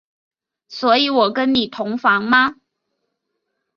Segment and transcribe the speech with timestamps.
[0.67, 2.55] 所以我跟你同房吗？